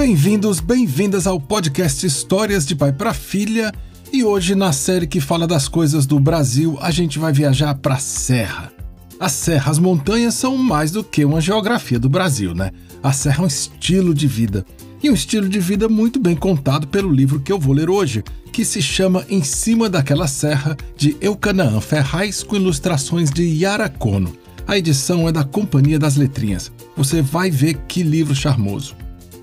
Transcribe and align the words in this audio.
Bem-vindos, 0.00 0.60
bem-vindas 0.60 1.26
ao 1.26 1.38
podcast 1.38 2.06
Histórias 2.06 2.64
de 2.64 2.74
Pai 2.74 2.90
para 2.90 3.12
Filha. 3.12 3.70
E 4.10 4.24
hoje, 4.24 4.54
na 4.54 4.72
série 4.72 5.06
que 5.06 5.20
fala 5.20 5.46
das 5.46 5.68
coisas 5.68 6.06
do 6.06 6.18
Brasil, 6.18 6.78
a 6.80 6.90
gente 6.90 7.18
vai 7.18 7.34
viajar 7.34 7.74
para 7.74 7.96
a 7.96 7.98
Serra. 7.98 8.72
A 9.20 9.28
Serra, 9.28 9.70
as 9.70 9.78
montanhas 9.78 10.32
são 10.32 10.56
mais 10.56 10.90
do 10.90 11.04
que 11.04 11.22
uma 11.22 11.38
geografia 11.38 11.98
do 11.98 12.08
Brasil, 12.08 12.54
né? 12.54 12.70
A 13.02 13.12
Serra 13.12 13.42
é 13.42 13.44
um 13.44 13.46
estilo 13.46 14.14
de 14.14 14.26
vida. 14.26 14.64
E 15.02 15.10
um 15.10 15.12
estilo 15.12 15.46
de 15.46 15.60
vida 15.60 15.86
muito 15.86 16.18
bem 16.18 16.34
contado 16.34 16.88
pelo 16.88 17.12
livro 17.12 17.38
que 17.38 17.52
eu 17.52 17.58
vou 17.58 17.74
ler 17.74 17.90
hoje, 17.90 18.24
que 18.50 18.64
se 18.64 18.80
chama 18.80 19.26
Em 19.28 19.44
Cima 19.44 19.90
daquela 19.90 20.26
Serra, 20.26 20.78
de 20.96 21.14
Eucanaã 21.20 21.78
Ferraz, 21.78 22.42
com 22.42 22.56
ilustrações 22.56 23.30
de 23.30 23.42
Yara 23.42 23.90
Kono. 23.90 24.34
A 24.66 24.78
edição 24.78 25.28
é 25.28 25.32
da 25.32 25.44
Companhia 25.44 25.98
das 25.98 26.16
Letrinhas. 26.16 26.72
Você 26.96 27.20
vai 27.20 27.50
ver 27.50 27.74
que 27.86 28.02
livro 28.02 28.34
charmoso. 28.34 28.99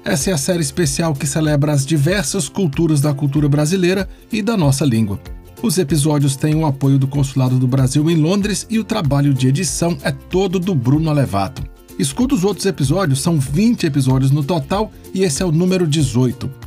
Essa 0.08 0.30
é 0.30 0.34
a 0.34 0.38
série 0.38 0.62
especial 0.62 1.14
que 1.14 1.28
celebra 1.28 1.74
as 1.74 1.86
diversas 1.86 2.48
culturas 2.48 3.02
da 3.02 3.14
cultura 3.14 3.50
brasileira 3.50 4.08
e 4.32 4.42
da 4.42 4.56
nossa 4.56 4.86
língua. 4.86 5.20
Os 5.62 5.78
episódios 5.78 6.38
têm 6.38 6.56
o 6.56 6.66
apoio 6.66 6.98
do 6.98 7.10
Consulado 7.10 7.60
do 7.60 7.68
Brasil 7.68 8.10
em 8.10 8.16
Londres 8.16 8.66
e 8.70 8.80
o 8.80 8.86
trabalho 8.86 9.34
de 9.34 9.50
edição 9.50 9.98
é 10.02 10.14
todo 10.14 10.60
do 10.60 10.74
Bruno 10.74 11.10
Alevato. 11.10 11.62
Escuta 12.00 12.36
os 12.36 12.46
outros 12.46 12.66
episódios, 12.66 13.20
são 13.20 13.38
20 13.38 13.86
episódios 13.86 14.32
no 14.32 14.46
total 14.46 14.94
e 15.14 15.24
esse 15.24 15.44
é 15.44 15.46
o 15.46 15.52
número 15.52 15.86
18. 15.86 16.67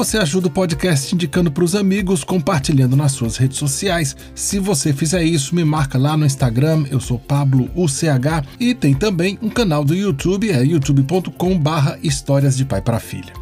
Você 0.00 0.16
ajuda 0.16 0.46
o 0.46 0.50
podcast 0.50 1.14
indicando 1.14 1.52
para 1.52 1.62
os 1.62 1.74
amigos, 1.74 2.24
compartilhando 2.24 2.96
nas 2.96 3.12
suas 3.12 3.36
redes 3.36 3.58
sociais. 3.58 4.16
Se 4.34 4.58
você 4.58 4.94
fizer 4.94 5.22
isso, 5.22 5.54
me 5.54 5.62
marca 5.62 5.98
lá 5.98 6.16
no 6.16 6.24
Instagram, 6.24 6.86
eu 6.90 6.98
sou 6.98 7.18
Pablo 7.18 7.70
UCH 7.76 8.48
e 8.58 8.74
tem 8.74 8.94
também 8.94 9.38
um 9.42 9.50
canal 9.50 9.84
do 9.84 9.94
YouTube, 9.94 10.50
é 10.50 10.64
youtube.com/barra 10.64 11.98
Histórias 12.02 12.56
de 12.56 12.64
Pai 12.64 12.80
para 12.80 12.98
Filha. 12.98 13.34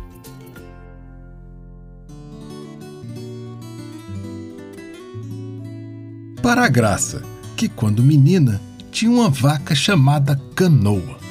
Para 6.43 6.65
a 6.65 6.69
graça, 6.69 7.23
que 7.57 7.69
quando 7.69 8.03
menina 8.03 8.61
tinha 8.91 9.13
uma 9.13 9.31
vaca 9.31 9.77
chamada 9.77 10.35
Canoa. 10.57 11.28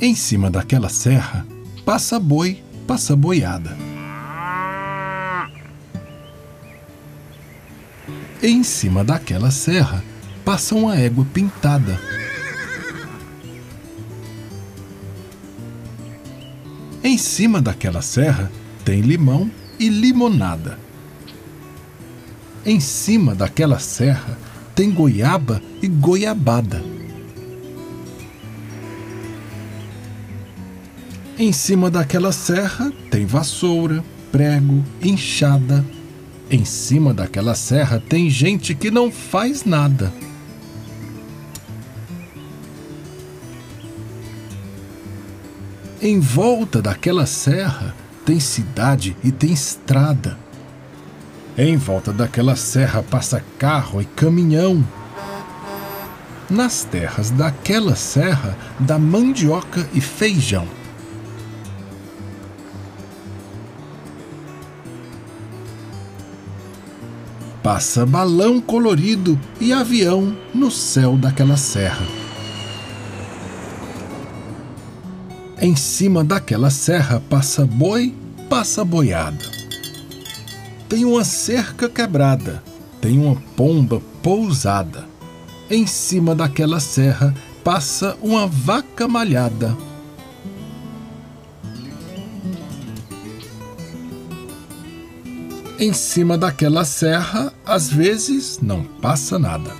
Em 0.00 0.14
cima 0.14 0.50
daquela 0.50 0.88
serra, 0.88 1.46
passa 1.84 2.18
boi, 2.18 2.62
passa 2.86 3.14
boiada. 3.14 3.76
Em 8.42 8.62
cima 8.62 9.04
daquela 9.04 9.50
serra, 9.50 10.04
passa 10.44 10.74
uma 10.74 10.96
égua 10.96 11.24
pintada. 11.32 11.98
Em 17.02 17.16
cima 17.16 17.62
daquela 17.62 18.02
serra, 18.02 18.50
tem 18.84 19.00
limão 19.00 19.50
e 19.78 19.88
limonada. 19.88 20.78
Em 22.66 22.80
cima 22.80 23.34
daquela 23.34 23.78
serra, 23.78 24.36
tem 24.74 24.90
goiaba 24.90 25.62
e 25.80 25.86
goiabada. 25.86 26.93
Em 31.36 31.52
cima 31.52 31.90
daquela 31.90 32.30
serra 32.30 32.92
tem 33.10 33.26
vassoura, 33.26 34.04
prego, 34.30 34.84
enxada. 35.02 35.84
Em 36.48 36.64
cima 36.64 37.12
daquela 37.12 37.56
serra 37.56 38.00
tem 38.08 38.30
gente 38.30 38.72
que 38.72 38.88
não 38.88 39.10
faz 39.10 39.64
nada. 39.64 40.12
Em 46.00 46.20
volta 46.20 46.80
daquela 46.80 47.26
serra 47.26 47.92
tem 48.24 48.38
cidade 48.38 49.16
e 49.24 49.32
tem 49.32 49.52
estrada. 49.52 50.38
Em 51.58 51.76
volta 51.76 52.12
daquela 52.12 52.54
serra 52.54 53.02
passa 53.02 53.42
carro 53.58 54.00
e 54.00 54.04
caminhão. 54.04 54.86
Nas 56.48 56.84
terras 56.84 57.30
daquela 57.30 57.96
serra 57.96 58.56
dá 58.78 59.00
mandioca 59.00 59.88
e 59.92 60.00
feijão. 60.00 60.83
Passa 67.64 68.04
balão 68.04 68.60
colorido 68.60 69.40
e 69.58 69.72
avião 69.72 70.36
no 70.54 70.70
céu 70.70 71.16
daquela 71.16 71.56
serra. 71.56 72.06
Em 75.58 75.74
cima 75.74 76.22
daquela 76.22 76.68
serra 76.68 77.22
passa 77.30 77.64
boi, 77.64 78.14
passa 78.50 78.84
boiada. 78.84 79.46
Tem 80.90 81.06
uma 81.06 81.24
cerca 81.24 81.88
quebrada, 81.88 82.62
tem 83.00 83.18
uma 83.18 83.36
pomba 83.56 84.02
pousada. 84.22 85.06
Em 85.70 85.86
cima 85.86 86.34
daquela 86.34 86.80
serra 86.80 87.34
passa 87.64 88.14
uma 88.20 88.46
vaca 88.46 89.08
malhada. 89.08 89.74
Em 95.84 95.92
cima 95.92 96.38
daquela 96.38 96.82
serra, 96.82 97.52
às 97.66 97.90
vezes, 97.90 98.58
não 98.62 98.82
passa 98.84 99.38
nada. 99.38 99.70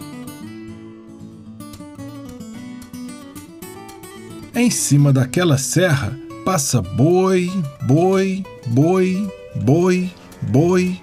Em 4.55 4.71
cima 4.71 5.15
daquela 5.15 5.57
serra, 5.57 6.15
passa 6.45 6.83
boi, 6.83 7.51
boi, 7.85 8.45
boi, 8.67 9.33
boi, 9.55 10.11
boi. 10.43 11.01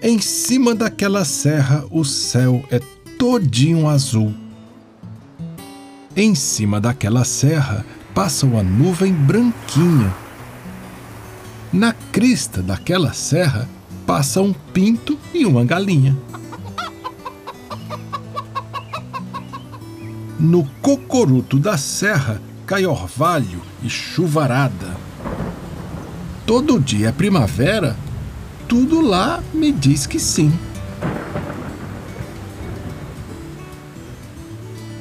Em 0.00 0.20
cima 0.20 0.72
daquela 0.72 1.24
serra, 1.24 1.84
o 1.90 2.04
céu 2.04 2.64
é 2.70 2.78
todinho 3.18 3.88
azul. 3.88 4.32
Em 6.14 6.32
cima 6.36 6.80
daquela 6.80 7.24
serra, 7.24 7.84
passa 8.14 8.46
uma 8.46 8.62
nuvem 8.62 9.12
branquinha 9.12 10.14
na 11.76 11.92
crista 11.92 12.62
daquela 12.62 13.12
serra 13.12 13.68
passa 14.06 14.40
um 14.40 14.50
pinto 14.50 15.18
e 15.34 15.44
uma 15.44 15.62
galinha. 15.62 16.16
No 20.40 20.64
cocoruto 20.80 21.58
da 21.58 21.76
serra 21.76 22.40
cai 22.66 22.86
orvalho 22.86 23.60
e 23.82 23.90
chuvarada. 23.90 24.96
Todo 26.46 26.80
dia 26.80 27.08
é 27.08 27.12
primavera, 27.12 27.94
tudo 28.66 29.02
lá 29.02 29.42
me 29.52 29.70
diz 29.70 30.06
que 30.06 30.18
sim. 30.18 30.50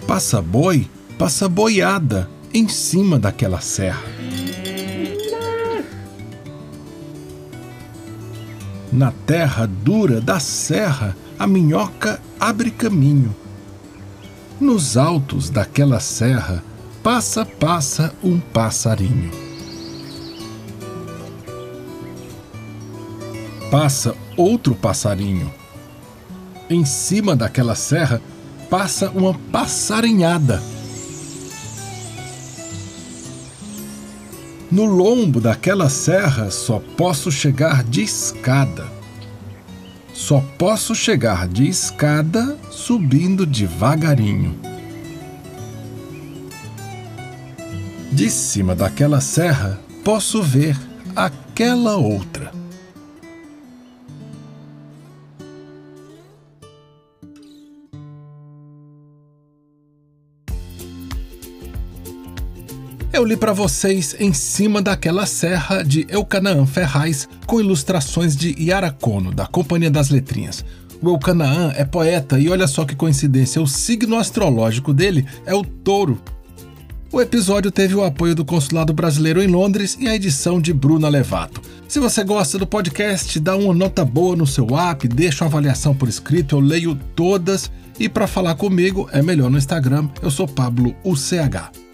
Passa 0.05 0.41
boi, 0.41 0.89
passa 1.17 1.47
boiada 1.47 2.29
em 2.53 2.67
cima 2.67 3.17
daquela 3.17 3.61
serra. 3.61 4.03
Na 8.95 9.11
terra 9.11 9.67
dura 9.67 10.21
da 10.21 10.39
serra, 10.39 11.17
a 11.37 11.45
minhoca 11.45 12.17
abre 12.39 12.71
caminho. 12.71 13.35
Nos 14.57 14.95
altos 14.95 15.49
daquela 15.49 15.99
serra, 15.99 16.63
passa, 17.03 17.45
passa 17.45 18.15
um 18.23 18.39
passarinho. 18.39 19.31
Passa 23.69 24.15
outro 24.37 24.73
passarinho. 24.73 25.53
Em 26.69 26.85
cima 26.85 27.35
daquela 27.35 27.75
serra, 27.75 28.21
passa 28.69 29.09
uma 29.09 29.33
passarinhada. 29.51 30.63
No 34.71 34.85
lombo 34.85 35.41
daquela 35.41 35.89
serra 35.89 36.49
só 36.49 36.81
posso 36.97 37.29
chegar 37.29 37.83
de 37.83 38.01
escada. 38.01 38.94
Só 40.27 40.43
posso 40.57 40.95
chegar 40.95 41.47
de 41.47 41.67
escada 41.69 42.57
subindo 42.71 43.45
devagarinho. 43.45 44.59
De 48.11 48.27
cima 48.31 48.73
daquela 48.73 49.21
serra 49.21 49.79
posso 50.03 50.41
ver 50.41 50.75
aquela 51.15 51.97
outra. 51.97 52.51
Eu 63.15 63.23
li 63.23 63.37
para 63.37 63.53
vocês 63.53 64.13
Em 64.19 64.33
Cima 64.33 64.81
daquela 64.81 65.25
Serra 65.25 65.83
de 65.83 66.05
Eucanaã 66.09 66.65
Ferraz, 66.65 67.29
com 67.45 67.61
ilustrações 67.61 68.35
de 68.35 68.53
Yara 68.61 68.91
Kono, 68.91 69.33
da 69.33 69.47
Companhia 69.47 69.89
das 69.89 70.09
Letrinhas. 70.09 70.65
O 71.01 71.09
Elcanaã 71.11 71.71
é 71.77 71.85
poeta 71.85 72.37
e 72.37 72.49
olha 72.49 72.67
só 72.67 72.83
que 72.83 72.93
coincidência, 72.93 73.61
o 73.61 73.67
signo 73.67 74.17
astrológico 74.17 74.93
dele 74.93 75.25
é 75.45 75.55
o 75.55 75.63
touro. 75.63 76.21
O 77.09 77.21
episódio 77.21 77.71
teve 77.71 77.95
o 77.95 78.03
apoio 78.03 78.35
do 78.35 78.43
Consulado 78.43 78.93
Brasileiro 78.93 79.41
em 79.41 79.47
Londres 79.47 79.95
e 79.97 80.09
a 80.09 80.15
edição 80.15 80.59
de 80.59 80.73
Bruna 80.73 81.07
Levato. 81.07 81.61
Se 81.87 82.01
você 82.01 82.21
gosta 82.21 82.57
do 82.57 82.67
podcast, 82.67 83.39
dá 83.39 83.55
uma 83.55 83.73
nota 83.73 84.03
boa 84.03 84.35
no 84.35 84.45
seu 84.45 84.77
app, 84.77 85.07
deixa 85.07 85.45
uma 85.45 85.49
avaliação 85.49 85.95
por 85.95 86.09
escrito, 86.09 86.57
eu 86.57 86.59
leio 86.59 86.99
todas. 87.15 87.71
E 87.97 88.09
para 88.09 88.27
falar 88.27 88.55
comigo 88.55 89.07
é 89.13 89.21
melhor 89.21 89.49
no 89.49 89.57
Instagram, 89.57 90.09
eu 90.21 90.29
sou 90.29 90.45
Pablo 90.45 90.93
UCH. 91.01 91.84